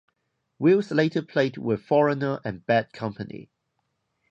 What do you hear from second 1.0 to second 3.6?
played with Foreigner and Bad Company.